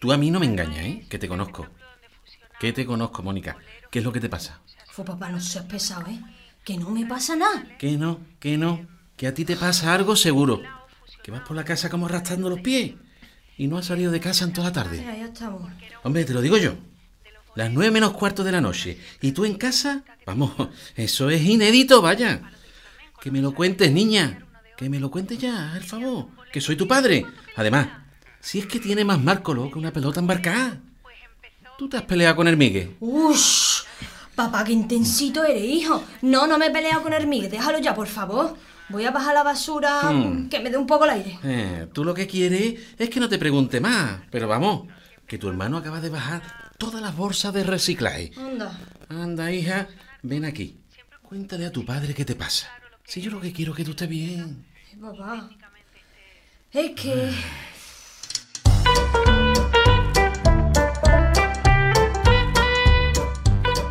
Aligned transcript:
Tú 0.00 0.12
a 0.12 0.16
mí 0.16 0.30
no 0.30 0.40
me 0.40 0.46
engañas, 0.46 0.84
¿eh? 0.84 1.06
Que 1.08 1.18
te 1.18 1.28
conozco. 1.28 1.68
Que 2.60 2.72
te 2.72 2.86
conozco, 2.86 3.22
Mónica. 3.22 3.56
¿Qué 3.90 3.98
es 4.00 4.04
lo 4.04 4.12
que 4.12 4.20
te 4.20 4.28
pasa? 4.28 4.60
Fue 4.90 5.04
papá, 5.04 5.30
no 5.30 5.40
seas 5.40 5.64
pesado, 5.66 6.10
¿eh? 6.10 6.20
Que 6.64 6.76
no 6.76 6.90
me 6.90 7.06
pasa 7.06 7.36
nada. 7.36 7.64
Que 7.78 7.96
no, 7.96 8.20
que 8.40 8.56
no. 8.56 8.86
Que 9.16 9.26
a 9.26 9.34
ti 9.34 9.44
te 9.44 9.56
pasa 9.56 9.94
algo 9.94 10.16
seguro. 10.16 10.62
Que 11.22 11.30
vas 11.30 11.42
por 11.42 11.56
la 11.56 11.64
casa 11.64 11.88
como 11.90 12.06
arrastrando 12.06 12.48
los 12.50 12.60
pies. 12.60 12.94
Y 13.56 13.68
no 13.68 13.78
has 13.78 13.86
salido 13.86 14.12
de 14.12 14.20
casa 14.20 14.44
en 14.44 14.52
toda 14.52 14.68
la 14.68 14.72
tarde. 14.72 14.98
Mira, 14.98 15.16
ya 15.16 15.26
estamos. 15.26 15.70
Hombre, 16.02 16.24
te 16.24 16.34
lo 16.34 16.40
digo 16.40 16.56
yo. 16.56 16.74
Las 17.54 17.70
nueve 17.70 17.90
menos 17.90 18.12
cuarto 18.12 18.44
de 18.44 18.52
la 18.52 18.60
noche. 18.60 18.98
¿Y 19.22 19.32
tú 19.32 19.44
en 19.46 19.54
casa? 19.54 20.04
Vamos, 20.26 20.52
eso 20.96 21.30
es 21.30 21.42
inédito, 21.42 22.02
vaya. 22.02 22.42
Que 23.20 23.30
me 23.30 23.40
lo 23.40 23.54
cuentes, 23.54 23.90
niña. 23.90 24.46
Que 24.76 24.90
me 24.90 25.00
lo 25.00 25.10
cuentes 25.10 25.38
ya, 25.38 25.72
por 25.72 25.82
favor. 25.82 26.26
Que 26.52 26.60
soy 26.60 26.76
tu 26.76 26.86
padre. 26.86 27.24
Además, 27.56 27.88
si 28.46 28.60
es 28.60 28.66
que 28.66 28.78
tiene 28.78 29.04
más 29.04 29.20
márcolo 29.20 29.68
que 29.72 29.78
una 29.78 29.90
pelota 29.92 30.20
embarcada. 30.20 30.78
¿Tú 31.76 31.88
te 31.88 31.96
has 31.96 32.04
peleado 32.04 32.36
con 32.36 32.46
Hermigue? 32.46 32.96
¡Ush! 33.00 33.80
Papá, 34.36 34.62
qué 34.64 34.72
intensito 34.72 35.42
eres, 35.44 35.64
hijo. 35.64 36.04
No, 36.22 36.46
no 36.46 36.56
me 36.56 36.66
he 36.66 36.70
peleado 36.70 37.02
con 37.02 37.12
Hermíguez. 37.12 37.50
Déjalo 37.50 37.78
ya, 37.80 37.92
por 37.94 38.06
favor. 38.06 38.56
Voy 38.88 39.04
a 39.04 39.10
bajar 39.10 39.34
la 39.34 39.42
basura, 39.42 40.12
Hmm. 40.12 40.48
que 40.48 40.60
me 40.60 40.70
dé 40.70 40.76
un 40.76 40.86
poco 40.86 41.04
el 41.06 41.10
aire. 41.10 41.38
Eh, 41.42 41.88
tú 41.92 42.04
lo 42.04 42.14
que 42.14 42.28
quieres 42.28 42.80
es 42.96 43.10
que 43.10 43.18
no 43.18 43.28
te 43.28 43.36
pregunte 43.38 43.80
más. 43.80 44.20
Pero 44.30 44.46
vamos, 44.46 44.86
que 45.26 45.38
tu 45.38 45.48
hermano 45.48 45.76
acaba 45.78 46.00
de 46.00 46.08
bajar 46.10 46.42
todas 46.78 47.02
las 47.02 47.16
bolsas 47.16 47.52
de 47.52 47.64
reciclaje. 47.64 48.30
Anda. 48.38 48.78
Anda, 49.08 49.50
hija, 49.52 49.88
ven 50.22 50.44
aquí. 50.44 50.76
Cuéntale 51.22 51.66
a 51.66 51.72
tu 51.72 51.84
padre 51.84 52.14
qué 52.14 52.24
te 52.24 52.36
pasa. 52.36 52.68
Si 53.04 53.20
yo 53.20 53.30
lo 53.32 53.40
que 53.40 53.52
quiero 53.52 53.72
es 53.72 53.76
que 53.78 53.84
tú 53.84 53.90
estés 53.90 54.08
bien. 54.08 54.64
Ay, 54.92 54.96
papá. 55.00 55.50
Es 56.72 56.90
que... 56.92 57.32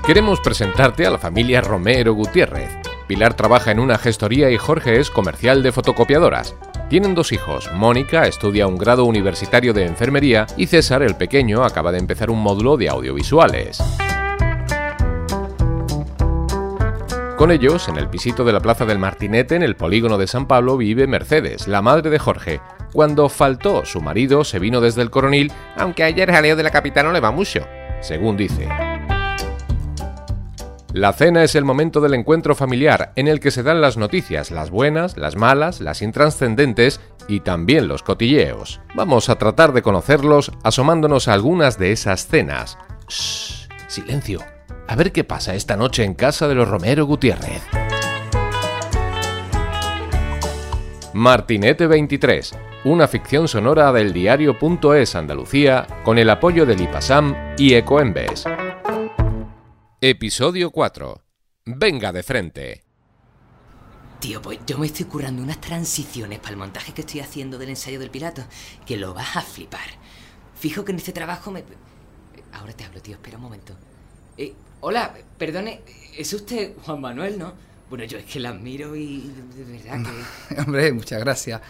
Queremos 0.05 0.39
presentarte 0.39 1.07
a 1.07 1.09
la 1.09 1.17
familia 1.17 1.61
Romero 1.61 2.13
Gutiérrez. 2.13 2.69
Pilar 3.07 3.33
trabaja 3.33 3.71
en 3.71 3.79
una 3.79 3.97
gestoría 3.97 4.51
y 4.51 4.57
Jorge 4.57 4.99
es 4.99 5.09
comercial 5.09 5.63
de 5.63 5.71
fotocopiadoras. 5.71 6.53
Tienen 6.89 7.15
dos 7.15 7.31
hijos. 7.31 7.71
Mónica 7.73 8.27
estudia 8.27 8.67
un 8.67 8.77
grado 8.77 9.05
universitario 9.05 9.73
de 9.73 9.87
enfermería 9.87 10.45
y 10.57 10.67
César, 10.67 11.01
el 11.01 11.15
pequeño, 11.15 11.63
acaba 11.63 11.91
de 11.91 11.97
empezar 11.97 12.29
un 12.29 12.39
módulo 12.39 12.77
de 12.77 12.87
audiovisuales. 12.87 13.81
Con 17.35 17.49
ellos, 17.49 17.89
en 17.89 17.97
el 17.97 18.07
pisito 18.07 18.45
de 18.45 18.53
la 18.53 18.59
Plaza 18.59 18.85
del 18.85 18.99
Martinete, 18.99 19.55
en 19.55 19.63
el 19.63 19.75
polígono 19.75 20.19
de 20.19 20.27
San 20.27 20.47
Pablo, 20.47 20.77
vive 20.77 21.07
Mercedes, 21.07 21.67
la 21.67 21.81
madre 21.81 22.11
de 22.11 22.19
Jorge. 22.19 22.61
Cuando 22.93 23.27
faltó 23.27 23.85
su 23.85 24.01
marido, 24.01 24.43
se 24.43 24.59
vino 24.59 24.81
desde 24.81 25.01
el 25.01 25.09
coronil, 25.09 25.51
aunque 25.75 26.03
ayer 26.03 26.31
jaleo 26.31 26.55
de 26.55 26.63
la 26.63 26.69
capital 26.69 27.07
no 27.07 27.11
le 27.11 27.21
va 27.21 27.31
mucho, 27.31 27.65
según 28.01 28.37
dice. 28.37 28.69
La 30.95 31.11
cena 31.11 31.43
es 31.43 31.55
el 31.55 31.65
momento 31.65 31.99
del 31.99 32.13
encuentro 32.13 32.55
familiar 32.55 33.11
en 33.17 33.27
el 33.27 33.41
que 33.41 33.51
se 33.51 33.63
dan 33.63 33.81
las 33.81 33.97
noticias, 33.97 34.49
las 34.49 34.69
buenas, 34.69 35.17
las 35.17 35.35
malas, 35.35 35.81
las 35.81 36.01
intranscendentes 36.01 37.01
y 37.27 37.41
también 37.41 37.89
los 37.89 38.01
cotilleos. 38.01 38.79
Vamos 38.93 39.27
a 39.27 39.35
tratar 39.35 39.73
de 39.73 39.81
conocerlos 39.81 40.53
asomándonos 40.63 41.27
a 41.27 41.33
algunas 41.33 41.77
de 41.77 41.91
esas 41.91 42.27
cenas. 42.27 42.77
Shh, 43.09 43.67
silencio. 43.89 44.39
A 44.87 44.95
ver 44.95 45.11
qué 45.11 45.25
pasa 45.25 45.53
esta 45.53 45.75
noche 45.75 46.05
en 46.05 46.13
casa 46.13 46.47
de 46.47 46.55
los 46.55 46.69
Romero 46.69 47.05
Gutiérrez. 47.05 47.61
Martinete 51.11 51.87
23, 51.87 52.55
una 52.85 53.09
ficción 53.09 53.49
sonora 53.49 53.91
del 53.91 54.13
diario.es 54.13 55.15
Andalucía 55.15 55.87
con 56.05 56.17
el 56.17 56.29
apoyo 56.29 56.65
del 56.65 56.79
IPASAM 56.79 57.35
y 57.57 57.73
Ecoembes. 57.73 58.45
Episodio 60.07 60.69
4. 60.69 61.23
Venga 61.65 62.11
de 62.11 62.21
frente. 62.21 62.83
Tío, 64.19 64.39
pues 64.39 64.59
yo 64.67 64.77
me 64.77 64.85
estoy 64.85 65.07
currando 65.07 65.41
unas 65.41 65.59
transiciones 65.59 66.37
para 66.37 66.51
el 66.51 66.57
montaje 66.57 66.93
que 66.93 67.01
estoy 67.01 67.21
haciendo 67.21 67.57
del 67.57 67.69
ensayo 67.69 67.99
del 67.99 68.11
pilato, 68.11 68.43
que 68.85 68.97
lo 68.97 69.15
vas 69.15 69.35
a 69.35 69.41
flipar. 69.41 69.87
Fijo 70.53 70.85
que 70.85 70.91
en 70.91 70.99
este 70.99 71.11
trabajo 71.11 71.49
me... 71.49 71.63
Ahora 72.53 72.71
te 72.73 72.83
hablo, 72.83 73.01
tío, 73.01 73.15
espera 73.15 73.37
un 73.37 73.43
momento. 73.45 73.75
Eh, 74.37 74.53
hola, 74.81 75.11
perdone, 75.39 75.81
¿es 76.15 76.31
usted 76.33 76.75
Juan 76.83 77.01
Manuel, 77.01 77.39
no? 77.39 77.53
Bueno, 77.89 78.03
yo 78.03 78.19
es 78.19 78.25
que 78.25 78.39
la 78.39 78.49
admiro 78.49 78.95
y 78.95 79.33
de 79.55 79.63
verdad 79.63 80.03
que... 80.03 80.55
Hombre, 80.61 80.93
muchas 80.93 81.19
gracias. 81.19 81.61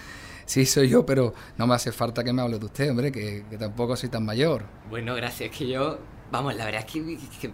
Sí, 0.46 0.66
soy 0.66 0.90
yo, 0.90 1.06
pero 1.06 1.34
no 1.58 1.68
me 1.68 1.76
hace 1.76 1.94
falta 1.94 2.22
que 2.22 2.34
me 2.34 2.42
hable 2.42 2.60
de 2.60 2.66
usted, 2.66 2.92
hombre, 2.92 3.14
que, 3.14 3.46
que 3.50 3.58
tampoco 3.58 3.96
soy 3.96 4.10
tan 4.10 4.26
mayor. 4.26 4.66
Bueno, 4.90 5.16
gracias, 5.16 5.56
que 5.58 5.70
yo... 5.70 6.00
Vamos, 6.32 6.56
la 6.56 6.66
verdad 6.66 6.84
es 6.86 6.92
que, 6.92 7.18
que 7.40 7.54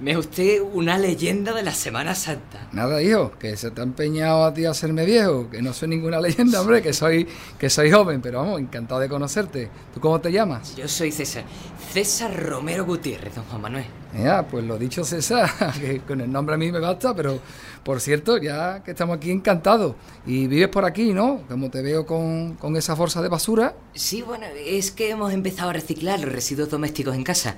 me 0.00 0.12
es 0.12 0.16
usted 0.16 0.62
una 0.72 0.96
leyenda 0.96 1.52
de 1.52 1.62
la 1.62 1.72
Semana 1.74 2.14
Santa. 2.14 2.68
Nada, 2.72 3.02
hijo, 3.02 3.32
que 3.38 3.56
se 3.56 3.70
te 3.70 3.82
ha 3.82 3.84
empeñado 3.84 4.44
a 4.44 4.54
ti 4.54 4.64
a 4.64 4.70
hacerme 4.70 5.04
viejo, 5.04 5.50
que 5.50 5.60
no 5.60 5.74
soy 5.74 5.88
ninguna 5.88 6.18
leyenda, 6.20 6.62
hombre, 6.62 6.80
que 6.80 6.92
soy, 6.92 7.28
que 7.58 7.68
soy 7.68 7.90
joven, 7.90 8.22
pero 8.22 8.38
vamos, 8.38 8.60
encantado 8.60 9.00
de 9.00 9.08
conocerte. 9.08 9.70
¿Tú 9.92 10.00
cómo 10.00 10.20
te 10.20 10.32
llamas? 10.32 10.74
Yo 10.74 10.88
soy 10.88 11.12
César. 11.12 11.44
César 11.92 12.34
Romero 12.34 12.86
Gutiérrez, 12.86 13.34
don 13.34 13.44
Juan 13.44 13.60
Manuel. 13.60 13.84
Ya, 14.18 14.46
pues 14.46 14.64
lo 14.64 14.78
dicho 14.78 15.04
César, 15.04 15.50
que 15.80 16.00
con 16.00 16.20
el 16.22 16.32
nombre 16.32 16.54
a 16.54 16.58
mí 16.58 16.72
me 16.72 16.80
basta, 16.80 17.14
pero 17.14 17.38
por 17.84 18.00
cierto, 18.00 18.38
ya 18.38 18.82
que 18.82 18.92
estamos 18.92 19.18
aquí 19.18 19.30
encantados. 19.30 19.96
Y 20.26 20.46
vives 20.46 20.68
por 20.68 20.86
aquí, 20.86 21.12
¿no? 21.12 21.42
Como 21.46 21.70
te 21.70 21.82
veo 21.82 22.06
con, 22.06 22.54
con 22.54 22.74
esa 22.76 22.94
bolsa 22.94 23.20
de 23.20 23.28
basura. 23.28 23.74
Sí, 23.94 24.22
bueno, 24.22 24.46
es 24.64 24.90
que 24.90 25.10
hemos 25.10 25.32
empezado 25.32 25.70
a 25.70 25.72
reciclar 25.74 26.20
los 26.20 26.32
residuos 26.32 26.70
domésticos 26.70 27.14
en 27.14 27.24
casa. 27.24 27.56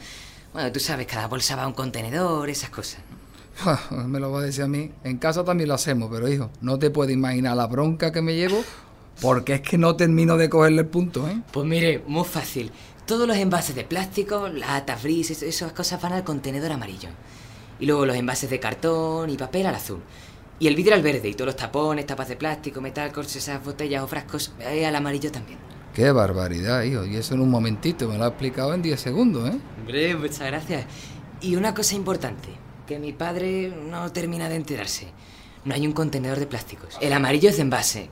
Bueno, 0.53 0.71
tú 0.73 0.81
sabes, 0.81 1.07
cada 1.07 1.29
bolsa 1.29 1.57
va 1.57 1.63
a 1.65 1.67
un 1.67 1.73
contenedor, 1.73 2.49
esas 2.51 2.71
cosas. 2.71 3.01
¿no? 3.91 4.07
Me 4.09 4.21
lo 4.21 4.31
va 4.31 4.41
a 4.41 4.43
decir 4.43 4.65
a 4.65 4.69
mí. 4.69 4.91
En 5.05 5.19
casa 5.19 5.45
también 5.45 5.69
lo 5.69 5.75
hacemos, 5.75 6.11
pero 6.13 6.29
hijo, 6.29 6.51
no 6.61 6.79
te 6.79 6.91
puedes 6.91 7.15
imaginar 7.15 7.57
la 7.57 7.67
bronca 7.67 8.13
que 8.13 8.21
me 8.23 8.35
llevo, 8.35 8.63
porque 9.21 9.55
es 9.55 9.61
que 9.63 9.79
no 9.79 9.97
termino 9.97 10.37
de 10.37 10.49
cogerle 10.51 10.83
el 10.83 10.89
punto, 10.89 11.27
¿eh? 11.29 11.41
Pues 11.53 11.67
mire, 11.67 12.03
muy 12.07 12.25
fácil. 12.25 12.71
Todos 13.07 13.27
los 13.27 13.37
envases 13.37 13.75
de 13.75 13.85
plástico, 13.85 14.49
latas, 14.49 15.03
bris, 15.03 15.31
es- 15.31 15.43
esas 15.43 15.73
cosas 15.73 16.01
van 16.01 16.13
al 16.13 16.25
contenedor 16.25 16.73
amarillo. 16.73 17.09
Y 17.81 17.87
luego 17.87 18.07
los 18.07 18.17
envases 18.17 18.49
de 18.51 18.61
cartón 18.61 19.29
y 19.31 19.37
papel 19.37 19.67
al 19.67 19.75
azul. 19.75 20.01
Y 20.61 20.69
el 20.69 20.77
vidrio 20.77 20.95
al 20.95 21.03
verde, 21.03 21.29
y 21.29 21.35
todos 21.35 21.47
los 21.47 21.57
tapones, 21.57 22.07
tapas 22.07 22.29
de 22.29 22.37
plástico, 22.37 22.81
metal, 22.81 23.11
corches, 23.13 23.37
esas 23.37 23.65
botellas 23.65 24.03
o 24.03 24.07
frascos, 24.07 24.53
eh, 24.61 24.87
al 24.87 24.95
amarillo 24.95 25.33
también. 25.33 25.59
Qué 25.95 26.11
barbaridad, 26.11 26.83
hijo. 26.83 27.05
Y 27.05 27.17
eso 27.17 27.35
en 27.35 27.41
un 27.41 27.51
momentito, 27.51 28.09
me 28.09 28.17
lo 28.17 28.25
ha 28.25 28.29
explicado 28.29 28.73
en 28.75 28.83
10 28.83 29.01
segundos, 29.01 29.51
¿eh? 29.51 29.59
Hombre, 29.81 30.17
muchas 30.17 30.47
gracias. 30.47 30.87
Y 31.41 31.57
una 31.57 31.75
cosa 31.75 31.95
importante, 31.95 32.49
que 32.87 32.99
mi 32.99 33.13
padre 33.13 33.69
no 33.69 34.11
termina 34.11 34.49
de 34.49 34.57
enterarse. 34.57 35.09
No 35.65 35.75
hay 35.75 35.87
un 35.87 35.93
contenedor 35.93 36.39
de 36.39 36.47
plásticos. 36.47 36.97
El 37.01 37.13
amarillo 37.13 37.51
es 37.51 37.57
de 37.57 37.63
envase. 37.63 38.09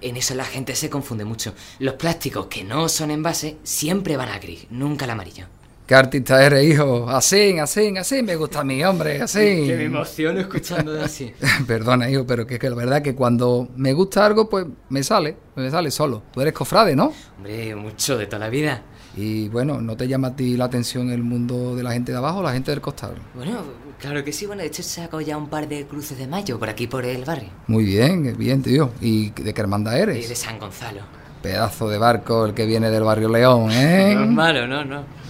En 0.00 0.16
eso 0.16 0.34
la 0.34 0.44
gente 0.44 0.74
se 0.74 0.90
confunde 0.90 1.24
mucho. 1.24 1.54
Los 1.78 1.94
plásticos 1.94 2.46
que 2.46 2.64
no 2.64 2.88
son 2.88 3.10
envase 3.12 3.56
siempre 3.62 4.16
van 4.16 4.28
a 4.28 4.38
gris, 4.38 4.66
nunca 4.70 5.04
al 5.04 5.12
amarillo. 5.12 5.46
¿Qué 5.92 5.96
artista 5.96 6.42
eres, 6.42 6.64
hijo? 6.64 7.06
Así, 7.10 7.58
así, 7.58 7.94
así 7.98 8.22
me 8.22 8.34
gusta 8.34 8.60
a 8.60 8.64
mí, 8.64 8.82
hombre, 8.82 9.20
así. 9.20 9.38
Que 9.38 9.74
me 9.76 9.84
emociono 9.84 10.40
escuchando 10.40 10.98
así. 10.98 11.30
Perdona, 11.66 12.08
hijo, 12.08 12.26
pero 12.26 12.46
que, 12.46 12.58
que 12.58 12.70
la 12.70 12.76
verdad 12.76 13.02
que 13.02 13.14
cuando 13.14 13.68
me 13.76 13.92
gusta 13.92 14.24
algo, 14.24 14.48
pues 14.48 14.64
me 14.88 15.02
sale, 15.02 15.36
me 15.54 15.70
sale 15.70 15.90
solo. 15.90 16.22
Tú 16.32 16.40
eres 16.40 16.54
cofrade, 16.54 16.96
¿no? 16.96 17.12
Hombre, 17.36 17.74
mucho 17.76 18.16
de 18.16 18.24
toda 18.24 18.38
la 18.38 18.48
vida. 18.48 18.80
Y 19.18 19.50
bueno, 19.50 19.82
¿no 19.82 19.94
te 19.94 20.08
llama 20.08 20.28
a 20.28 20.34
ti 20.34 20.56
la 20.56 20.64
atención 20.64 21.10
el 21.10 21.22
mundo 21.22 21.76
de 21.76 21.82
la 21.82 21.92
gente 21.92 22.10
de 22.10 22.16
abajo, 22.16 22.42
la 22.42 22.54
gente 22.54 22.70
del 22.70 22.80
costal? 22.80 23.16
Bueno, 23.34 23.58
claro 24.00 24.24
que 24.24 24.32
sí. 24.32 24.46
Bueno, 24.46 24.62
de 24.62 24.68
hecho 24.68 24.82
saco 24.82 25.20
ya 25.20 25.36
un 25.36 25.50
par 25.50 25.68
de 25.68 25.86
cruces 25.86 26.16
de 26.16 26.26
mayo 26.26 26.58
por 26.58 26.70
aquí, 26.70 26.86
por 26.86 27.04
el 27.04 27.22
barrio. 27.26 27.50
Muy 27.66 27.84
bien, 27.84 28.34
bien, 28.38 28.62
tío. 28.62 28.92
¿Y 29.02 29.28
de 29.32 29.52
qué 29.52 29.60
hermandad 29.60 29.94
Y 29.98 30.00
eres? 30.00 30.26
de 30.30 30.36
San 30.36 30.58
Gonzalo. 30.58 31.02
Pedazo 31.42 31.90
de 31.90 31.98
barco 31.98 32.46
el 32.46 32.54
que 32.54 32.64
viene 32.64 32.88
del 32.88 33.02
barrio 33.02 33.28
León, 33.28 33.70
¿eh? 33.72 34.14
No 34.16 34.24
es 34.24 34.30
malo, 34.30 34.66
no, 34.66 34.86
no. 34.86 35.21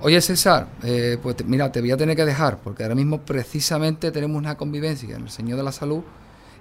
Oye, 0.00 0.20
César, 0.20 0.68
eh, 0.84 1.18
pues 1.20 1.36
mira, 1.44 1.72
te 1.72 1.80
voy 1.80 1.90
a 1.90 1.96
tener 1.96 2.14
que 2.14 2.24
dejar, 2.24 2.58
porque 2.58 2.84
ahora 2.84 2.94
mismo 2.94 3.20
precisamente 3.20 4.12
tenemos 4.12 4.36
una 4.36 4.56
convivencia 4.56 5.16
en 5.16 5.22
el 5.24 5.30
Señor 5.30 5.56
de 5.58 5.64
la 5.64 5.72
Salud. 5.72 6.02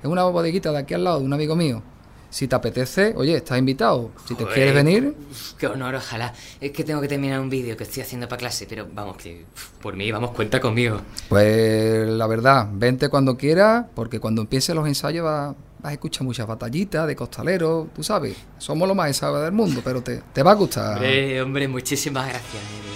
Es 0.02 0.10
una 0.10 0.24
bodeguita 0.24 0.72
de 0.72 0.80
aquí 0.80 0.94
al 0.96 1.04
lado, 1.04 1.20
de 1.20 1.26
un 1.26 1.34
amigo 1.34 1.56
mío. 1.56 1.84
Si 2.30 2.48
te 2.48 2.56
apetece, 2.56 3.14
oye, 3.16 3.38
estás 3.38 3.58
invitado. 3.58 4.12
Si 4.28 4.36
te 4.36 4.44
Joder, 4.44 4.54
quieres 4.56 4.74
venir, 4.74 5.16
Qué 5.58 5.68
honor, 5.68 5.96
ojalá. 5.96 6.34
Es 6.60 6.72
que 6.72 6.84
tengo 6.84 7.00
que 7.00 7.08
terminar 7.08 7.40
un 7.40 7.50
vídeo 7.50 7.78
que 7.78 7.84
estoy 7.84 8.04
haciendo 8.04 8.28
para 8.28 8.40
clase, 8.40 8.66
pero 8.68 8.88
vamos, 8.94 9.18
que 9.18 9.46
por 9.82 9.96
mí, 9.96 10.12
vamos, 10.12 10.32
cuenta 10.32 10.60
conmigo. 10.60 11.00
pues 11.30 12.08
la 12.08 12.28
verdad, 12.28 12.68
vente 12.74 13.08
cuando 13.08 13.38
quieras, 13.38 13.86
porque 13.96 14.20
cuando 14.20 14.42
empiecen 14.42 14.76
los 14.76 14.88
ensayos 14.88 15.24
vas, 15.24 15.56
vas 15.80 15.90
a 15.90 15.94
escuchar 15.94 16.24
muchas 16.24 16.46
batallitas 16.48 17.08
de 17.08 17.16
costaleros, 17.16 17.88
tú 17.96 18.04
sabes. 18.04 18.36
Somos 18.58 18.88
lo 18.88 18.96
más 18.96 19.08
ensayos 19.08 19.42
del 19.44 19.54
mundo, 19.54 19.82
pero 19.84 20.02
te, 20.02 20.22
te 20.34 20.44
va 20.44 20.52
a 20.52 20.56
gustar. 20.56 20.96
Hombre, 20.96 21.42
hombre, 21.42 21.68
muchísimas 21.68 22.28
gracias. 22.28 22.87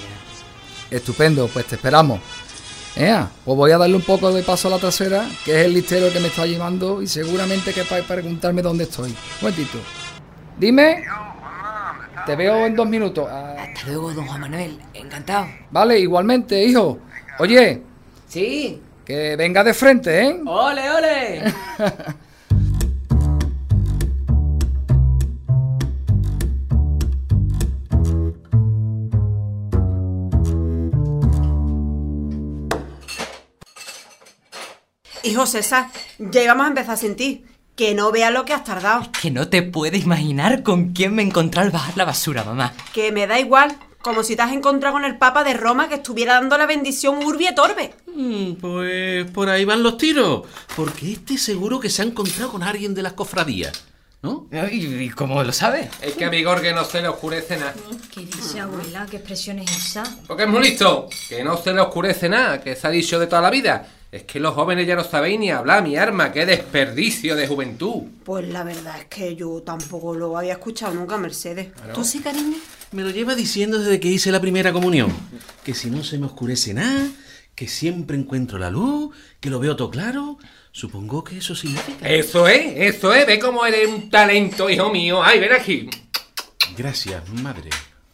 Estupendo, 0.92 1.48
pues 1.48 1.66
te 1.66 1.76
esperamos. 1.76 2.20
Ea, 2.96 3.30
pues 3.46 3.56
voy 3.58 3.72
a 3.72 3.78
darle 3.78 3.96
un 3.96 4.02
poco 4.02 4.32
de 4.34 4.44
paso 4.44 4.68
a 4.68 4.72
la 4.72 4.78
trasera, 4.78 5.26
que 5.46 5.58
es 5.60 5.66
el 5.66 5.74
listero 5.74 6.12
que 6.12 6.20
me 6.20 6.28
está 6.28 6.46
llevando 6.46 7.02
y 7.02 7.08
seguramente 7.08 7.74
que 7.74 7.86
para 7.86 8.04
preguntarme 8.04 8.62
dónde 8.62 8.84
estoy. 8.84 9.12
Un 9.12 9.16
momentito. 9.42 9.78
Dime. 10.58 11.04
Yo, 11.06 11.12
Juanma, 11.40 12.10
¿dónde 12.14 12.22
te 12.26 12.36
veo 12.36 12.66
en 12.66 12.76
dos 12.76 12.88
minutos. 12.88 13.28
Ah, 13.32 13.56
Hasta 13.60 13.88
luego, 13.88 14.12
don 14.14 14.28
Juan 14.28 14.42
Manuel. 14.42 14.78
Encantado. 14.94 15.48
vale, 15.72 16.00
igualmente, 16.00 16.62
hijo. 16.64 17.00
Oye, 17.40 17.82
Sí. 18.28 18.82
que 19.06 19.36
venga 19.38 19.64
de 19.64 19.74
frente, 19.74 20.28
¿eh? 20.28 20.40
¡Ole, 20.46 20.90
ole! 20.92 21.44
Hijo 35.32 35.46
César, 35.46 35.88
ya 36.20 36.44
íbamos 36.44 36.66
a 36.66 36.70
empezar 36.70 36.98
sin 36.98 37.16
ti. 37.16 37.46
Que 37.76 37.96
no 37.96 38.12
veas 38.12 38.32
lo 38.34 38.44
que 38.46 38.54
has 38.54 38.64
tardado. 38.64 39.10
que 39.22 39.32
no 39.32 39.48
te 39.48 39.62
puedes 39.64 40.04
imaginar 40.04 40.62
con 40.62 40.92
quién 40.92 41.16
me 41.16 41.24
encontré 41.24 41.62
al 41.62 41.72
bajar 41.72 41.96
la 41.98 42.06
basura, 42.06 42.44
mamá. 42.44 42.74
Que 42.94 43.12
me 43.12 43.26
da 43.28 43.40
igual. 43.40 43.76
Como 44.02 44.24
si 44.24 44.36
te 44.36 44.42
has 44.42 44.52
encontrado 44.52 44.94
con 44.94 45.06
el 45.06 45.18
Papa 45.18 45.44
de 45.44 45.54
Roma 45.54 45.88
que 45.88 45.96
estuviera 45.96 46.34
dando 46.34 46.58
la 46.58 46.66
bendición 46.66 47.24
Urbi 47.24 47.48
et 47.48 47.58
Orbe. 47.60 47.94
Mm, 48.14 48.54
Pues 48.56 49.30
por 49.32 49.48
ahí 49.50 49.64
van 49.64 49.84
los 49.84 49.98
tiros. 49.98 50.42
Porque 50.76 51.14
este 51.14 51.38
seguro 51.38 51.80
que 51.80 51.90
se 51.90 52.02
ha 52.02 52.06
encontrado 52.06 52.52
con 52.52 52.62
alguien 52.64 52.94
de 52.94 53.04
las 53.04 53.14
cofradías. 53.14 53.72
¿No? 54.24 54.48
¿Y, 54.72 54.86
y 55.04 55.10
cómo 55.10 55.42
lo 55.44 55.52
sabes? 55.54 55.88
Es 56.02 56.14
que 56.14 56.26
a 56.26 56.30
Vigor 56.30 56.62
que 56.62 56.74
no 56.74 56.84
se 56.84 57.02
le 57.02 57.08
oscurece 57.08 57.58
nada. 57.58 57.74
¿Qué 58.14 58.22
dice 58.22 58.60
abuela? 58.60 59.08
¿Qué 59.10 59.18
expresión 59.18 59.58
es 59.60 59.72
esa? 59.72 60.04
Porque 60.28 60.44
es 60.44 60.50
muy 60.50 60.62
listo. 60.62 61.08
Que 61.30 61.44
no 61.44 61.58
se 61.58 61.72
le 61.74 61.80
oscurece 61.82 62.28
nada, 62.30 62.62
que 62.62 62.76
se 62.76 62.86
ha 62.86 62.92
dicho 62.92 63.18
de 63.20 63.26
toda 63.28 63.42
la 63.42 63.50
vida. 63.50 63.88
Es 64.12 64.24
que 64.24 64.42
los 64.42 64.54
jóvenes 64.54 64.86
ya 64.86 64.98
no 64.98 65.06
sabéis 65.06 65.40
ni 65.40 65.52
hablar, 65.52 65.84
mi 65.84 65.96
arma. 65.96 66.34
Qué 66.34 66.46
desperdicio 66.46 67.38
de 67.38 67.48
juventud. 67.48 68.04
Pues 68.26 68.46
la 68.46 68.66
verdad 68.66 69.00
es 69.00 69.06
que 69.06 69.38
yo 69.38 69.62
tampoco 69.62 70.14
lo 70.14 70.38
había 70.38 70.52
escuchado 70.52 70.94
nunca, 70.94 71.18
Mercedes. 71.18 71.70
¿Tú 71.94 72.04
sí, 72.04 72.20
cariño? 72.20 72.58
Me 72.92 73.04
lo 73.04 73.10
lleva 73.10 73.36
diciendo 73.36 73.80
desde 73.80 74.02
que 74.02 74.10
hice 74.10 74.30
la 74.34 74.42
primera 74.42 74.74
comunión. 74.74 75.14
Que 75.64 75.74
si 75.74 75.90
no 75.90 76.04
se 76.04 76.18
me 76.18 76.26
oscurece 76.26 76.74
nada, 76.74 77.08
que 77.56 77.70
siempre 77.70 78.18
encuentro 78.18 78.60
la 78.60 78.70
luz, 78.70 79.16
que 79.40 79.50
lo 79.50 79.60
veo 79.60 79.78
todo 79.78 79.90
claro. 79.90 80.38
Supongo 80.74 81.24
que 81.24 81.38
eso 81.38 81.56
significa. 81.56 82.10
Eso 82.10 82.50
es, 82.50 82.74
eso 82.76 83.14
es. 83.14 83.26
Ve 83.26 83.40
cómo 83.40 83.66
eres 83.66 83.88
un 83.88 84.10
talento, 84.10 84.70
hijo 84.70 84.92
mío. 84.92 85.24
Ay, 85.24 85.40
ven 85.40 85.54
aquí. 85.54 85.90
Gracias, 86.78 87.30
madre. 87.30 87.70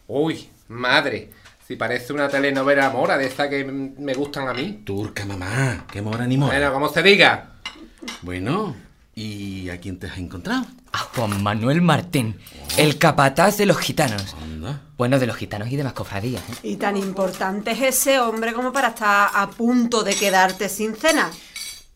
Uy, 0.06 0.48
madre. 0.68 1.30
Si 1.68 1.76
parece 1.76 2.14
una 2.14 2.30
telenovela 2.30 2.88
mora 2.88 3.18
de 3.18 3.26
esta 3.26 3.50
que 3.50 3.62
me 3.62 4.14
gustan 4.14 4.48
a 4.48 4.54
mí. 4.54 4.80
Turca, 4.86 5.26
mamá. 5.26 5.84
Que 5.92 6.00
mora 6.00 6.26
ni 6.26 6.38
mora. 6.38 6.56
Bueno, 6.56 6.72
como 6.72 6.88
se 6.88 7.02
diga. 7.02 7.56
Bueno, 8.22 8.74
¿y 9.14 9.68
a 9.68 9.78
quién 9.78 9.98
te 9.98 10.06
has 10.06 10.16
encontrado? 10.16 10.64
A 10.92 10.98
Juan 10.98 11.42
Manuel 11.42 11.82
Martín, 11.82 12.38
el 12.78 12.96
capataz 12.96 13.58
de 13.58 13.66
los 13.66 13.76
gitanos. 13.76 14.34
Anda. 14.42 14.80
Bueno, 14.96 15.18
de 15.18 15.26
los 15.26 15.36
gitanos 15.36 15.68
y 15.70 15.76
de 15.76 15.84
las 15.84 15.92
cofradías. 15.92 16.40
¿eh? 16.40 16.54
Y 16.62 16.76
tan 16.76 16.96
importante 16.96 17.72
es 17.72 17.82
ese 17.82 18.18
hombre 18.18 18.54
como 18.54 18.72
para 18.72 18.88
estar 18.88 19.28
a 19.34 19.50
punto 19.50 20.02
de 20.02 20.14
quedarte 20.14 20.70
sin 20.70 20.96
cena. 20.96 21.30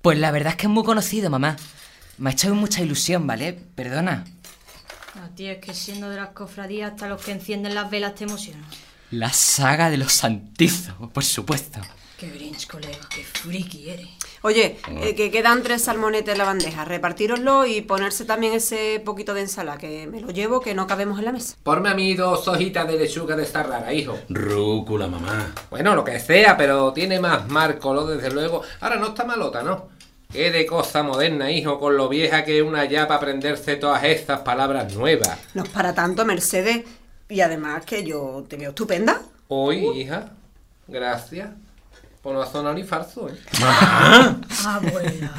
Pues 0.02 0.19
la 0.19 0.32
verdad 0.32 0.50
es 0.50 0.56
que 0.58 0.66
es 0.66 0.70
muy 0.70 0.84
conocido, 0.84 1.30
mamá. 1.30 1.56
Me 2.19 2.28
ha 2.28 2.34
echado 2.34 2.54
mucha 2.54 2.82
ilusión, 2.82 3.26
¿vale? 3.26 3.58
Perdona. 3.74 4.26
A 5.14 5.34
ti 5.34 5.46
es 5.46 5.64
que 5.64 5.72
siendo 5.72 6.10
de 6.10 6.16
las 6.16 6.28
cofradías 6.32 6.92
hasta 6.92 7.08
los 7.08 7.24
que 7.24 7.32
encienden 7.32 7.74
las 7.74 7.90
velas 7.90 8.14
te 8.14 8.24
emocionan. 8.24 8.66
La 9.12 9.31
saga 9.31 9.91
de 9.91 9.99
los 9.99 10.11
santizos, 10.14 10.94
por 11.12 11.23
supuesto. 11.23 11.81
Qué 12.19 12.31
grinch, 12.31 12.67
colega, 12.67 12.97
qué 13.14 13.23
friki 13.23 13.91
eres. 13.91 14.09
Oye, 14.41 14.79
eh, 14.88 15.14
que 15.14 15.31
quedan 15.31 15.62
tres 15.62 15.82
salmonetes 15.82 16.32
en 16.32 16.38
la 16.38 16.44
bandeja. 16.44 16.87
Repartíroslo 16.87 17.67
y 17.67 17.82
ponerse 17.82 18.25
también 18.25 18.55
ese 18.55 19.03
poquito 19.05 19.35
de 19.35 19.43
ensalada, 19.43 19.76
que 19.76 20.06
me 20.06 20.23
lo 20.23 20.31
llevo, 20.31 20.62
que 20.62 20.75
no 20.75 20.87
cabemos 20.87 21.19
en 21.19 21.26
la 21.26 21.32
mesa. 21.32 21.56
Ponme 21.62 21.91
a 21.91 21.94
mí 21.94 22.14
dos 22.14 22.49
hojitas 22.49 22.88
de 22.88 22.97
lechuga 22.97 23.37
de 23.37 23.43
esta 23.43 23.62
rara, 23.62 23.93
hijo. 23.93 24.19
Rúcula, 24.31 25.09
mamá. 25.09 25.53
Bueno, 25.69 25.94
lo 25.94 26.05
que 26.05 26.19
sea, 26.19 26.56
pero 26.56 26.94
tiene 26.94 27.20
más 27.20 27.47
marco, 27.50 28.06
desde 28.06 28.31
luego. 28.31 28.62
Ahora 28.81 28.97
no 28.97 29.08
está 29.08 29.25
malota, 29.25 29.62
¿no? 29.62 29.91
Qué 30.32 30.50
de 30.50 30.65
cosa 30.65 31.03
moderna, 31.03 31.50
hijo, 31.50 31.79
con 31.79 31.99
lo 31.99 32.08
vieja 32.08 32.47
que 32.47 32.56
es 32.56 32.65
una 32.65 32.87
ya 32.87 33.06
para 33.06 33.19
aprenderse 33.19 33.76
todas 33.76 34.05
estas 34.05 34.41
palabras 34.41 34.94
nuevas. 34.94 35.38
No 35.53 35.65
es 35.65 35.69
para 35.69 35.94
tanto, 35.94 36.25
Mercedes. 36.25 36.85
Y 37.32 37.40
además 37.40 37.87
que 37.87 38.05
yo 38.05 38.44
te 38.46 38.56
veo 38.58 38.69
estupenda. 38.70 39.23
Hoy, 39.49 39.87
hija, 39.99 40.32
gracias. 40.87 41.49
Por 42.20 42.34
no 42.34 42.44
sonar 42.44 42.75
ni 42.75 42.84
falso, 42.84 43.29
¿eh? 43.31 43.34
Abuela. 44.67 45.32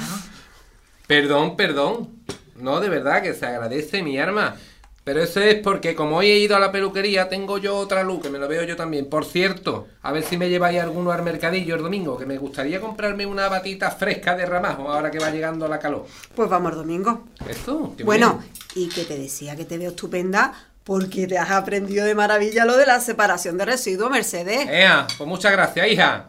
Perdón, 1.05 1.55
perdón. 1.55 2.09
No, 2.59 2.79
de 2.79 2.89
verdad 2.89 3.21
que 3.21 3.35
se 3.35 3.45
agradece 3.45 4.01
mi 4.01 4.17
arma. 4.17 4.55
Pero 5.03 5.21
eso 5.21 5.39
es 5.41 5.55
porque 5.61 5.95
como 5.95 6.17
hoy 6.17 6.27
he 6.31 6.39
ido 6.39 6.55
a 6.55 6.59
la 6.59 6.71
peluquería, 6.71 7.29
tengo 7.29 7.57
yo 7.59 7.75
otra 7.75 8.03
luz, 8.03 8.21
que 8.23 8.29
me 8.29 8.39
lo 8.39 8.47
veo 8.47 8.63
yo 8.63 8.75
también. 8.75 9.07
Por 9.09 9.25
cierto, 9.25 9.87
a 10.01 10.11
ver 10.11 10.23
si 10.23 10.37
me 10.37 10.49
lleváis 10.49 10.79
alguno 10.81 11.11
al 11.11 11.21
mercadillo 11.23 11.75
el 11.75 11.83
domingo, 11.83 12.17
que 12.17 12.25
me 12.25 12.37
gustaría 12.37 12.81
comprarme 12.81 13.25
una 13.25 13.49
batita 13.49 13.91
fresca 13.91 14.35
de 14.35 14.45
ramajo 14.45 14.89
ahora 14.89 15.11
que 15.11 15.19
va 15.19 15.29
llegando 15.29 15.67
la 15.67 15.77
calor. 15.77 16.07
Pues 16.33 16.49
vamos 16.49 16.71
el 16.71 16.77
domingo. 16.79 17.25
¿Eso? 17.47 17.93
Qué 17.97 18.03
Bueno, 18.03 18.41
bien. 18.73 18.87
y 18.87 18.89
que 18.89 19.03
te 19.03 19.17
decía 19.17 19.55
que 19.57 19.65
te 19.65 19.77
veo 19.77 19.89
estupenda 19.91 20.53
porque 20.83 21.27
te 21.27 21.37
has 21.37 21.51
aprendido 21.51 22.05
de 22.05 22.15
maravilla 22.15 22.65
lo 22.65 22.77
de 22.77 22.85
la 22.85 22.99
separación 22.99 23.57
de 23.57 23.65
residuos, 23.65 24.11
Mercedes. 24.11 24.67
Ea, 24.69 25.07
pues 25.17 25.27
muchas 25.27 25.51
gracias, 25.51 25.87
hija. 25.87 26.27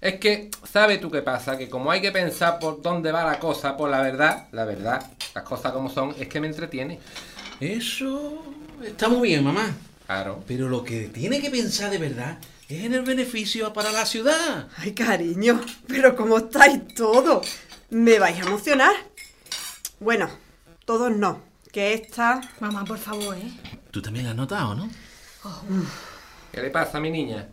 Es 0.00 0.18
que, 0.18 0.50
¿sabes 0.70 1.00
tú 1.00 1.10
qué 1.10 1.20
pasa? 1.20 1.58
Que 1.58 1.68
como 1.68 1.90
hay 1.90 2.00
que 2.00 2.10
pensar 2.10 2.58
por 2.58 2.80
dónde 2.80 3.12
va 3.12 3.24
la 3.24 3.38
cosa, 3.38 3.76
por 3.76 3.90
la 3.90 4.00
verdad, 4.00 4.46
la 4.52 4.64
verdad, 4.64 5.04
las 5.34 5.44
cosas 5.44 5.72
como 5.72 5.90
son, 5.90 6.14
es 6.18 6.28
que 6.28 6.40
me 6.40 6.46
entretiene. 6.46 6.98
Eso 7.60 8.42
está 8.82 9.08
muy 9.08 9.28
bien, 9.28 9.44
mamá. 9.44 9.76
Claro. 10.06 10.42
Pero 10.46 10.68
lo 10.68 10.82
que 10.82 11.02
tiene 11.08 11.40
que 11.40 11.50
pensar 11.50 11.90
de 11.90 11.98
verdad 11.98 12.38
es 12.68 12.84
en 12.84 12.94
el 12.94 13.02
beneficio 13.02 13.72
para 13.72 13.92
la 13.92 14.06
ciudad. 14.06 14.68
Ay, 14.78 14.92
cariño, 14.92 15.60
pero 15.86 16.16
¿cómo 16.16 16.38
estáis 16.38 16.94
todos? 16.94 17.46
Me 17.90 18.18
vais 18.18 18.38
a 18.38 18.46
emocionar. 18.46 18.94
Bueno, 19.98 20.30
todos 20.86 21.14
no. 21.14 21.42
Que 21.72 21.92
esta... 21.92 22.40
Mamá, 22.58 22.84
por 22.84 22.98
favor, 22.98 23.36
¿eh? 23.36 23.52
Tú 23.90 24.00
también 24.02 24.24
la 24.26 24.30
has 24.32 24.36
notado, 24.36 24.74
¿no? 24.74 24.88
¿Qué 26.52 26.60
le 26.62 26.70
pasa 26.70 26.98
a 26.98 27.00
mi 27.00 27.10
niña? 27.10 27.48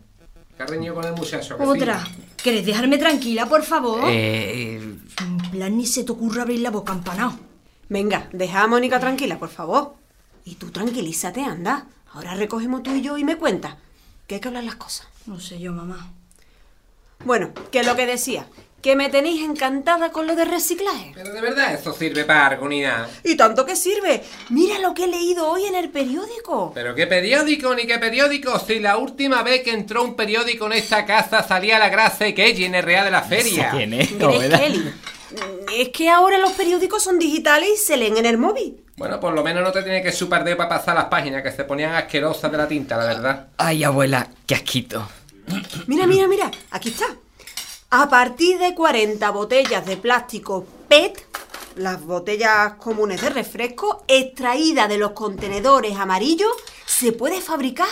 ¿Qué 0.55 0.63
ha 0.63 0.65
reñido 0.65 0.95
con 0.95 1.05
el 1.05 1.13
muchacho? 1.13 1.57
que 1.57 1.63
sí? 1.63 1.69
Otra. 1.69 2.03
¿Querés 2.35 2.65
dejarme 2.65 2.97
tranquila, 2.97 3.45
por 3.47 3.63
favor? 3.63 4.01
Eh, 4.07 4.75
En 5.21 5.37
plan, 5.51 5.77
ni 5.77 5.85
se 5.85 6.03
te 6.03 6.11
ocurra 6.11 6.43
abrir 6.43 6.59
la 6.61 6.71
boca, 6.71 6.93
empanado. 6.93 7.37
Venga, 7.89 8.27
deja 8.33 8.63
a 8.63 8.67
Mónica 8.67 8.99
tranquila, 8.99 9.39
por 9.39 9.49
favor. 9.49 9.95
Y 10.45 10.55
tú 10.55 10.71
tranquilízate, 10.71 11.43
anda. 11.43 11.87
Ahora 12.13 12.35
recogemos 12.35 12.83
tú 12.83 12.93
y 12.95 13.01
yo 13.01 13.17
y 13.17 13.23
me 13.23 13.37
cuentas. 13.37 13.75
Que 14.27 14.35
hay 14.35 14.41
que 14.41 14.47
hablar 14.47 14.63
las 14.63 14.75
cosas. 14.75 15.07
No 15.25 15.39
sé 15.39 15.59
yo, 15.59 15.73
mamá. 15.73 16.11
Bueno, 17.25 17.51
que 17.71 17.83
lo 17.83 17.95
que 17.95 18.05
decía, 18.05 18.47
que 18.87 18.95
me 18.95 19.09
tenéis 19.09 19.43
encantada 19.43 20.13
con 20.13 20.27
lo 20.27 20.33
de 20.33 20.45
reciclaje. 20.45 21.11
Pero 21.13 21.33
de 21.33 21.41
verdad 21.41 21.73
eso 21.73 21.91
sirve 21.91 22.23
para 22.23 22.47
algo 22.47 22.69
ni 22.69 22.83
nada. 22.83 23.09
Y 23.21 23.35
tanto 23.35 23.65
que 23.65 23.75
sirve. 23.75 24.23
Mira 24.49 24.79
lo 24.79 24.93
que 24.93 25.03
he 25.03 25.07
leído 25.07 25.51
hoy 25.51 25.65
en 25.65 25.75
el 25.75 25.89
periódico. 25.89 26.71
Pero 26.73 26.95
qué 26.95 27.05
periódico 27.05 27.75
ni 27.75 27.85
qué 27.85 27.99
periódico. 27.99 28.57
Si 28.59 28.79
la 28.79 28.95
última 28.95 29.43
vez 29.43 29.61
que 29.61 29.71
entró 29.71 30.05
un 30.05 30.15
periódico 30.15 30.67
en 30.67 30.71
esta 30.71 31.05
casa 31.05 31.45
salía 31.45 31.79
la 31.79 31.89
grasa 31.89 32.31
que 32.31 32.47
en 32.47 32.75
el 32.75 32.83
Real 32.83 33.03
de 33.03 33.11
la 33.11 33.23
Feria. 33.23 33.71
¿Quién 33.71 33.93
es? 33.93 34.07
Kelly. 34.13 34.93
Es 35.77 35.89
que 35.89 36.09
ahora 36.09 36.37
los 36.37 36.53
periódicos 36.53 37.03
son 37.03 37.19
digitales 37.19 37.69
y 37.73 37.77
se 37.77 37.97
leen 37.97 38.15
en 38.15 38.25
el 38.25 38.37
móvil. 38.37 38.85
Bueno, 38.95 39.19
por 39.19 39.33
lo 39.33 39.43
menos 39.43 39.63
no 39.63 39.73
te 39.73 39.83
tiene 39.83 40.01
que 40.01 40.13
chupar 40.13 40.45
de 40.45 40.55
para 40.55 40.69
pasar 40.69 40.95
las 40.95 41.05
páginas 41.07 41.43
que 41.43 41.51
se 41.51 41.65
ponían 41.65 41.93
asquerosas 41.93 42.49
de 42.49 42.57
la 42.57 42.69
tinta, 42.69 42.95
la 42.95 43.03
verdad. 43.03 43.47
Ay, 43.57 43.83
abuela, 43.83 44.29
qué 44.45 44.55
asquito. 44.55 45.09
Mira, 45.87 46.07
mira, 46.07 46.25
mira, 46.25 46.49
aquí 46.71 46.87
está. 46.87 47.07
A 47.89 48.09
partir 48.09 48.59
de 48.59 48.75
40 48.75 49.29
botellas 49.31 49.85
de 49.85 49.95
plástico 49.95 50.65
PET, 50.89 51.25
las 51.77 52.03
botellas 52.03 52.73
comunes 52.73 53.21
de 53.21 53.29
refresco, 53.29 54.03
extraídas 54.09 54.89
de 54.89 54.97
los 54.97 55.11
contenedores 55.11 55.95
amarillos, 55.95 56.51
se 56.85 57.13
puede 57.13 57.39
fabricar 57.39 57.87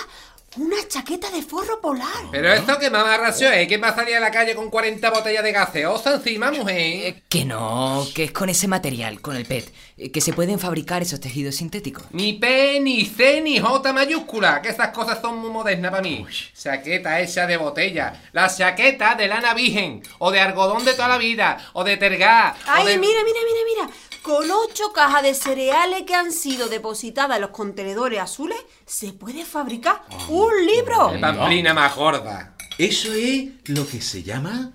una 0.58 0.76
chaqueta 0.88 1.30
de 1.32 1.42
forro 1.42 1.82
polar. 1.82 2.06
Pero 2.32 2.52
esto 2.54 2.80
que 2.80 2.90
mamarracio 2.90 3.52
es, 3.52 3.68
¿quién 3.68 3.82
va 3.82 3.90
a 3.90 3.96
salir 3.96 4.16
a 4.16 4.20
la 4.20 4.32
calle 4.32 4.56
con 4.56 4.70
40 4.70 5.10
botellas 5.10 5.44
de 5.44 5.52
gaseosa 5.52 6.16
encima, 6.16 6.52
mujer? 6.52 6.76
Eh, 6.78 7.24
que 7.28 7.46
no, 7.46 8.06
que 8.14 8.26
es 8.26 8.32
con 8.32 8.50
ese 8.50 8.68
material, 8.68 9.22
con 9.22 9.36
el 9.36 9.46
PET, 9.46 9.72
eh, 9.98 10.12
que 10.12 10.22
se 10.22 10.34
pueden 10.34 10.60
fabricar 10.60 11.02
esos 11.02 11.20
tejidos 11.20 11.56
sintéticos. 11.56 12.06
Ni 12.12 12.34
P, 12.34 12.80
ni 12.80 13.06
C, 13.06 13.42
ni 13.42 13.60
J 13.60 13.94
mayúscula, 13.94 14.62
que 14.62 14.70
esas 14.70 14.90
cosas 14.90 15.20
son 15.22 15.40
muy 15.40 15.50
modernas 15.50 15.92
para 15.92 16.04
mí. 16.04 16.26
Chaqueta 16.58 17.20
hecha 17.22 17.48
de 17.48 17.58
botella, 17.58 18.22
la 18.32 18.54
chaqueta 18.54 19.16
de 19.16 19.28
lana 19.28 19.54
virgen, 19.54 20.02
o 20.20 20.32
de 20.32 20.40
algodón 20.40 20.86
de 20.86 20.94
toda 20.94 21.08
la 21.10 21.18
vida, 21.18 21.58
o 21.74 21.84
de 21.84 21.98
tergá, 21.98 22.56
o 22.66 22.72
Ay, 22.72 22.88
de... 22.88 22.98
mira, 22.98 23.20
mira, 23.24 23.40
mira, 23.46 23.86
mira. 23.88 23.98
Con 24.26 24.50
ocho 24.50 24.92
cajas 24.92 25.22
de 25.22 25.36
cereales 25.36 26.02
que 26.02 26.16
han 26.16 26.32
sido 26.32 26.68
depositadas 26.68 27.36
en 27.38 27.42
los 27.42 27.52
contenedores 27.52 28.20
azules, 28.20 28.58
se 28.84 29.14
puede 29.14 29.46
fabricar 29.46 30.02
un 30.30 30.66
libro. 30.66 31.12
Qué 31.12 31.20
pamplina 31.20 31.76
más 31.76 31.96
gorda. 31.96 32.56
Eso 32.80 33.14
es 33.14 33.50
lo 33.66 33.88
que 33.88 34.02
se 34.02 34.24
llama 34.24 34.72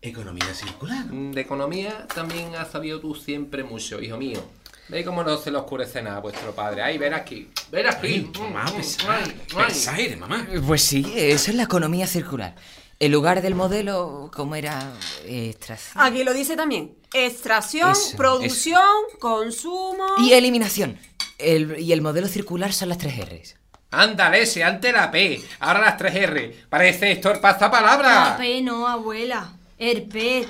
economía 0.00 0.52
circular. 0.52 1.04
Mm, 1.06 1.30
De 1.30 1.40
economía 1.42 2.08
también 2.12 2.56
has 2.56 2.72
sabido 2.72 2.98
tú 2.98 3.14
siempre 3.14 3.62
mucho, 3.62 4.00
hijo 4.02 4.16
mío. 4.16 4.42
¿Veis 4.88 5.06
cómo 5.06 5.22
no 5.22 5.36
se 5.38 5.52
le 5.52 5.58
oscurece 5.58 6.02
nada 6.02 6.16
a 6.16 6.20
vuestro 6.20 6.52
padre? 6.52 6.82
Ay, 6.82 6.98
ven 6.98 7.14
aquí. 7.14 7.50
Ven 7.70 7.86
aquí. 7.86 8.32
Mamá, 8.36 8.64
Mm, 8.64 8.80
ay, 9.08 9.40
ay. 9.58 9.64
Pesada 9.68 9.98
eres, 9.98 10.18
mamá. 10.18 10.44
Pues 10.66 10.82
sí, 10.82 11.06
eso 11.14 11.52
es 11.52 11.56
la 11.56 11.62
economía 11.62 12.08
circular. 12.08 12.56
En 12.98 13.12
lugar 13.12 13.42
del 13.42 13.54
modelo, 13.54 14.28
¿cómo 14.34 14.56
era? 14.56 14.92
Extracción. 15.24 16.02
Aquí 16.04 16.24
lo 16.24 16.34
dice 16.34 16.56
también. 16.56 16.96
Extracción, 17.14 17.90
Eso, 17.92 18.16
producción, 18.16 18.82
consumo. 19.20 20.06
Y 20.18 20.32
eliminación. 20.32 20.98
El- 21.38 21.78
y 21.78 21.92
el 21.92 22.00
modelo 22.00 22.28
circular 22.28 22.72
son 22.72 22.88
las 22.88 22.98
tres 22.98 23.18
R's. 23.18 23.56
Ándale, 23.90 24.46
se 24.46 24.64
ante 24.64 24.90
la 24.92 25.10
P. 25.10 25.42
Ahora 25.60 25.80
las 25.80 25.98
tres 25.98 26.14
R. 26.14 26.64
Parece 26.70 27.12
Héctor 27.12 27.40
Pasapalabra. 27.40 28.36
P 28.38 28.62
no, 28.62 28.88
abuela. 28.88 29.52
El 29.76 30.04
PET, 30.04 30.48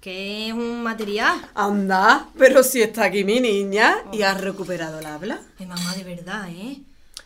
que 0.00 0.48
es 0.48 0.52
un 0.52 0.82
material. 0.82 1.50
Anda, 1.54 2.28
pero 2.36 2.62
si 2.62 2.82
está 2.82 3.04
aquí 3.04 3.24
mi 3.24 3.40
niña 3.40 3.96
y 4.12 4.20
has 4.22 4.38
recuperado 4.40 4.98
el 4.98 5.06
habla. 5.06 5.40
Ay, 5.58 5.64
mamá, 5.66 5.94
de 5.94 6.04
verdad, 6.04 6.48
¿eh? 6.50 6.78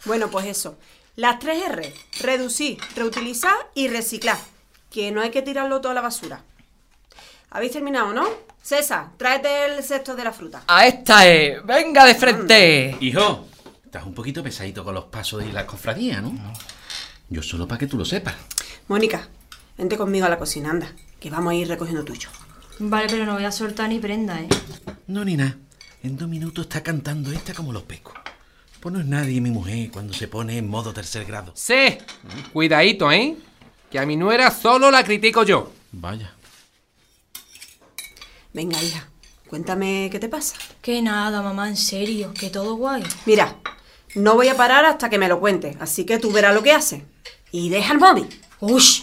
Bueno, 0.05 0.31
pues 0.31 0.47
eso. 0.47 0.79
Las 1.17 1.41
tres 1.41 1.65
R. 1.67 1.93
Reducir, 2.21 2.79
reutilizar 2.95 3.57
y 3.75 3.89
reciclar. 3.89 4.39
Que 4.93 5.11
no 5.11 5.21
hay 5.23 5.31
que 5.31 5.43
tirarlo 5.43 5.81
todo 5.81 5.91
a 5.91 5.95
la 5.95 6.01
basura. 6.03 6.45
¿Habéis 7.51 7.73
terminado, 7.73 8.13
no? 8.13 8.29
César, 8.69 9.13
tráete 9.17 9.65
el 9.65 9.83
cesto 9.83 10.15
de 10.15 10.23
la 10.23 10.31
fruta. 10.31 10.63
¡A 10.67 10.87
esta 10.87 11.27
es! 11.27 11.65
¡Venga 11.65 12.05
de 12.05 12.15
frente! 12.15 12.99
Hijo, 13.01 13.49
estás 13.83 14.05
un 14.05 14.13
poquito 14.13 14.43
pesadito 14.43 14.85
con 14.85 14.95
los 14.95 15.05
pasos 15.05 15.43
y 15.43 15.53
las 15.53 15.65
cofradías, 15.65 16.23
¿no? 16.23 16.35
Yo 17.31 17.43
solo 17.43 17.67
para 17.67 17.79
que 17.79 17.87
tú 17.87 17.97
lo 17.97 18.05
sepas. 18.05 18.35
Mónica, 18.89 19.27
vente 19.79 19.97
conmigo 19.97 20.27
a 20.27 20.29
la 20.29 20.39
cocina, 20.39 20.69
anda. 20.69 20.93
Que 21.19 21.31
vamos 21.31 21.53
a 21.53 21.55
ir 21.55 21.67
recogiendo 21.67 22.05
tuyo. 22.05 22.29
Vale, 22.79 23.07
pero 23.09 23.25
no 23.25 23.33
voy 23.33 23.47
a 23.47 23.53
soltar 23.53 23.89
ni 23.89 24.01
prenda, 24.01 24.39
¿eh? 24.39 24.49
No, 25.07 25.25
ni 25.25 25.39
nada. 25.39 25.57
En 26.03 26.19
dos 26.19 26.29
minutos 26.29 26.67
está 26.67 26.83
cantando 26.83 27.33
esta 27.33 27.55
como 27.55 27.73
los 27.73 27.85
pecos. 27.85 28.13
Pues 28.81 28.93
no 28.93 29.01
es 29.01 29.07
nadie 29.07 29.41
mi 29.41 29.51
mujer 29.51 29.91
cuando 29.91 30.13
se 30.13 30.29
pone 30.29 30.59
en 30.59 30.69
modo 30.69 30.93
tercer 30.93 31.25
grado. 31.25 31.53
Sí. 31.57 31.97
Cuidadito, 32.53 33.11
¿eh? 33.11 33.35
Que 33.91 33.99
a 33.99 34.05
mi 34.05 34.19
nuera 34.19 34.51
solo 34.51 34.91
la 34.91 35.05
critico 35.05 35.43
yo. 35.43 35.73
Vaya. 35.91 36.35
Venga, 38.53 38.83
hija, 38.83 39.09
cuéntame 39.49 40.09
qué 40.11 40.19
te 40.19 40.29
pasa. 40.29 40.57
Que 40.83 41.03
nada, 41.03 41.43
mamá, 41.43 41.69
en 41.69 41.77
serio, 41.77 42.33
que 42.33 42.51
todo 42.51 42.77
guay. 42.77 43.05
Mira, 43.27 43.57
no 44.15 44.35
voy 44.35 44.49
a 44.49 44.57
parar 44.57 44.85
hasta 44.85 45.11
que 45.11 45.19
me 45.19 45.29
lo 45.29 45.41
cuentes, 45.41 45.77
así 45.81 46.05
que 46.05 46.19
tú 46.19 46.33
verás 46.33 46.55
lo 46.55 46.63
que 46.63 46.73
hace. 46.73 47.05
Y 47.53 47.69
deja 47.69 47.93
el 47.93 47.99
móvil. 47.99 48.29
¡Ush! 48.61 49.03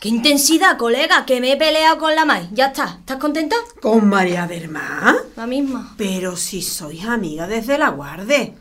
¡Qué 0.00 0.08
intensidad, 0.08 0.78
colega! 0.78 1.26
Que 1.26 1.40
me 1.40 1.52
he 1.52 1.56
peleado 1.56 1.98
con 1.98 2.14
la 2.14 2.24
Mai. 2.24 2.48
Ya 2.52 2.66
está. 2.66 2.98
¿Estás 3.00 3.16
contenta? 3.18 3.56
¿Con 3.82 4.08
María 4.08 4.48
Mar? 4.70 5.16
La 5.36 5.46
misma. 5.46 5.94
Pero 5.96 6.36
si 6.36 6.62
sois 6.62 7.04
amiga 7.04 7.46
desde 7.46 7.78
la 7.78 7.90
guarde. 7.90 8.54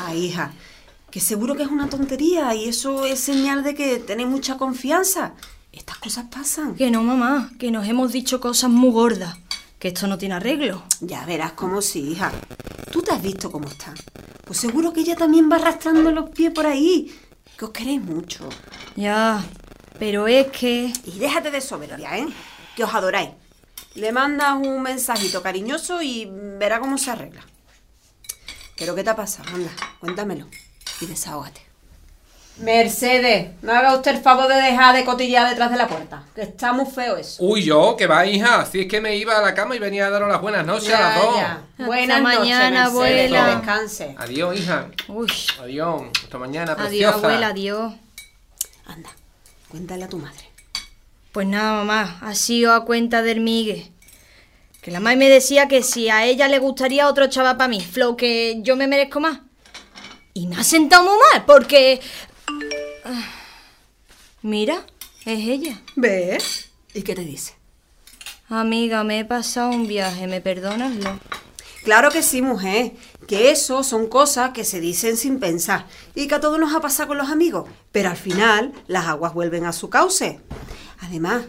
Ay, 0.00 0.26
hija, 0.26 0.52
que 1.10 1.20
seguro 1.20 1.54
que 1.54 1.62
es 1.62 1.68
una 1.68 1.88
tontería 1.88 2.52
y 2.54 2.68
eso 2.68 3.04
es 3.04 3.20
señal 3.20 3.62
de 3.62 3.76
que 3.76 3.98
tenéis 3.98 4.28
mucha 4.28 4.56
confianza. 4.56 5.34
Estas 5.74 5.98
cosas 5.98 6.26
pasan. 6.30 6.76
Que 6.76 6.90
no, 6.90 7.02
mamá. 7.02 7.50
Que 7.58 7.70
nos 7.70 7.86
hemos 7.88 8.12
dicho 8.12 8.40
cosas 8.40 8.70
muy 8.70 8.92
gordas. 8.92 9.36
Que 9.78 9.88
esto 9.88 10.06
no 10.06 10.18
tiene 10.18 10.36
arreglo. 10.36 10.84
Ya 11.00 11.26
verás 11.26 11.52
cómo 11.52 11.82
sí, 11.82 12.12
hija. 12.12 12.32
Tú 12.92 13.02
te 13.02 13.12
has 13.12 13.20
visto 13.20 13.50
cómo 13.50 13.68
está. 13.68 13.92
Pues 14.44 14.58
seguro 14.58 14.92
que 14.92 15.00
ella 15.00 15.16
también 15.16 15.50
va 15.50 15.56
arrastrando 15.56 16.12
los 16.12 16.30
pies 16.30 16.52
por 16.52 16.66
ahí. 16.66 17.12
Que 17.58 17.64
os 17.64 17.72
queréis 17.72 18.00
mucho. 18.00 18.48
Ya. 18.94 19.44
Pero 19.98 20.28
es 20.28 20.46
que... 20.48 20.92
Y 21.04 21.18
déjate 21.18 21.50
de 21.50 21.60
soberbia, 21.60 22.18
¿eh? 22.18 22.26
Que 22.76 22.84
os 22.84 22.94
adoráis. 22.94 23.30
Le 23.96 24.12
mandas 24.12 24.54
un 24.54 24.80
mensajito 24.80 25.42
cariñoso 25.42 26.02
y 26.02 26.28
verá 26.58 26.78
cómo 26.80 26.98
se 26.98 27.10
arregla. 27.10 27.44
¿Pero 28.76 28.94
qué 28.94 29.04
te 29.04 29.10
ha 29.10 29.16
pasado? 29.16 29.48
Anda, 29.52 29.70
cuéntamelo. 30.00 30.46
Y 31.00 31.06
desahógate. 31.06 31.73
Mercedes, 32.58 33.50
no 33.62 33.72
haga 33.72 33.96
usted 33.96 34.12
el 34.12 34.22
favor 34.22 34.46
de 34.46 34.54
dejar 34.54 34.94
de 34.94 35.04
cotillear 35.04 35.48
detrás 35.50 35.72
de 35.72 35.76
la 35.76 35.88
puerta. 35.88 36.22
Que 36.36 36.42
está 36.42 36.72
muy 36.72 36.86
feo 36.86 37.16
eso. 37.16 37.42
Uy, 37.44 37.64
yo, 37.64 37.96
que 37.96 38.06
va, 38.06 38.24
hija. 38.26 38.64
Si 38.64 38.82
es 38.82 38.86
que 38.86 39.00
me 39.00 39.16
iba 39.16 39.36
a 39.36 39.42
la 39.42 39.54
cama 39.54 39.74
y 39.74 39.80
venía 39.80 40.06
a 40.06 40.10
daros 40.10 40.28
las 40.28 40.40
buenas 40.40 40.64
noches 40.64 40.94
a 40.94 41.00
las 41.00 41.20
dos. 41.20 41.36
Hasta 41.36 41.84
Buenas 41.86 42.22
mañana, 42.22 42.84
noches, 42.84 42.94
Mercedes, 42.94 43.32
abuela. 43.32 43.44
Que 43.44 43.56
descanse. 43.56 44.14
Adiós, 44.18 44.58
hija. 44.60 44.88
Uy. 45.08 45.26
Adiós. 45.62 46.02
Hasta 46.22 46.38
mañana, 46.38 46.72
Adiós, 46.72 46.86
preciosa. 46.88 47.16
abuela, 47.16 47.46
adiós. 47.48 47.92
Anda, 48.86 49.10
cuéntale 49.68 50.04
a 50.04 50.08
tu 50.08 50.18
madre. 50.18 50.44
Pues 51.32 51.48
nada, 51.48 51.72
mamá, 51.72 52.18
ha 52.20 52.34
sido 52.36 52.72
a 52.72 52.84
cuenta 52.84 53.22
del 53.22 53.40
Migue. 53.40 53.90
Que 54.80 54.92
la 54.92 55.00
Mai 55.00 55.16
me 55.16 55.28
decía 55.28 55.66
que 55.66 55.82
si 55.82 56.08
a 56.08 56.24
ella 56.24 56.46
le 56.46 56.60
gustaría 56.60 57.08
otro 57.08 57.26
chaval 57.26 57.56
para 57.56 57.66
mí, 57.68 57.80
Flow, 57.80 58.16
que 58.16 58.58
yo 58.60 58.76
me 58.76 58.86
merezco 58.86 59.18
más. 59.18 59.40
Y 60.34 60.46
me 60.46 60.56
ha 60.56 60.62
sentado 60.62 61.02
muy 61.04 61.14
mal, 61.32 61.44
porque... 61.46 62.00
Mira, 64.44 64.84
es 65.24 65.48
ella. 65.48 65.80
¿Ves? 65.96 66.68
¿Y 66.92 67.00
qué 67.00 67.14
te 67.14 67.22
dice? 67.24 67.54
Amiga, 68.50 69.02
me 69.02 69.20
he 69.20 69.24
pasado 69.24 69.70
un 69.70 69.86
viaje, 69.86 70.26
¿me 70.26 70.42
perdonas? 70.42 70.94
Lo? 70.96 71.18
Claro 71.82 72.10
que 72.10 72.22
sí, 72.22 72.42
mujer. 72.42 72.92
Que 73.26 73.50
eso 73.50 73.82
son 73.82 74.06
cosas 74.06 74.50
que 74.50 74.64
se 74.64 74.80
dicen 74.80 75.16
sin 75.16 75.40
pensar 75.40 75.86
y 76.14 76.28
que 76.28 76.34
a 76.34 76.40
todos 76.40 76.60
nos 76.60 76.74
ha 76.74 76.82
pasado 76.82 77.08
con 77.08 77.16
los 77.16 77.30
amigos. 77.30 77.70
Pero 77.90 78.10
al 78.10 78.18
final 78.18 78.74
las 78.86 79.06
aguas 79.06 79.32
vuelven 79.32 79.64
a 79.64 79.72
su 79.72 79.88
cauce. 79.88 80.42
Además, 81.00 81.44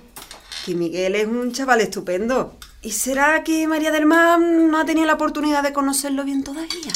que 0.66 0.74
Miguel 0.74 1.16
es 1.16 1.28
un 1.28 1.52
chaval 1.52 1.82
estupendo. 1.82 2.58
¿Y 2.82 2.94
será 2.94 3.44
que 3.44 3.68
María 3.68 3.92
del 3.92 4.06
Mar 4.06 4.40
no 4.40 4.80
ha 4.80 4.86
tenido 4.86 5.06
la 5.06 5.16
oportunidad 5.16 5.64
de 5.64 5.74
conocerlo 5.74 6.24
bien 6.24 6.46
todavía? 6.46 6.94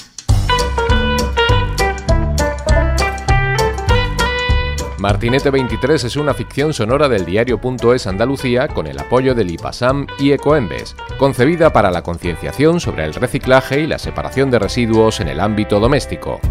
Martinete 5.00 5.50
23 5.50 6.04
es 6.04 6.18
una 6.18 6.34
ficción 6.34 6.74
sonora 6.74 7.08
del 7.08 7.24
diario.es 7.24 8.06
Andalucía 8.06 8.68
con 8.68 8.86
el 8.86 9.00
apoyo 9.00 9.34
del 9.34 9.50
IPASAM 9.50 10.08
y 10.20 10.34
Ecoembes, 10.34 10.94
concebida 11.18 11.72
para 11.72 11.90
la 11.90 12.02
concienciación 12.02 12.82
sobre 12.82 13.06
el 13.06 13.14
reciclaje 13.14 13.80
y 13.80 13.88
la 13.88 13.98
separación 13.98 14.52
de 14.52 14.60
residuos 14.60 15.22
en 15.22 15.30
el 15.30 15.40
ámbito 15.40 15.80
doméstico. 15.80 16.42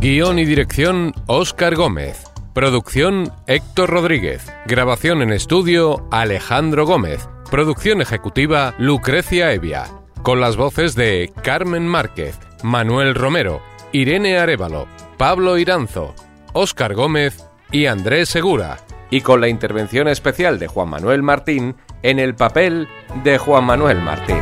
Guión 0.00 0.38
y 0.38 0.46
dirección 0.46 1.12
Óscar 1.26 1.74
Gómez. 1.76 2.24
Producción 2.54 3.30
Héctor 3.46 3.90
Rodríguez. 3.90 4.50
Grabación 4.66 5.20
en 5.20 5.32
estudio 5.32 6.08
Alejandro 6.10 6.86
Gómez. 6.86 7.28
Producción 7.50 8.00
ejecutiva 8.00 8.74
Lucrecia 8.78 9.52
Evia. 9.52 9.84
Con 10.22 10.40
las 10.40 10.56
voces 10.56 10.94
de 10.94 11.32
Carmen 11.42 11.86
Márquez, 11.86 12.38
Manuel 12.62 13.14
Romero, 13.14 13.60
Irene 13.92 14.38
Arevalo, 14.38 14.86
Pablo 15.18 15.58
Iranzo, 15.58 16.14
Óscar 16.54 16.94
Gómez 16.94 17.48
y 17.70 17.86
Andrés 17.86 18.28
Segura. 18.28 18.78
Y 19.10 19.22
con 19.22 19.40
la 19.40 19.48
intervención 19.48 20.06
especial 20.08 20.58
de 20.58 20.66
Juan 20.66 20.90
Manuel 20.90 21.22
Martín 21.22 21.76
en 22.02 22.18
el 22.18 22.34
papel 22.34 22.88
de 23.24 23.38
Juan 23.38 23.64
Manuel 23.64 24.00
Martín. 24.00 24.40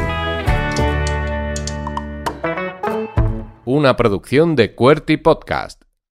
Una 3.65 3.95
producción 3.97 4.57
de 4.57 4.75
Cuerty 4.75 5.19
Podcast. 5.19 5.90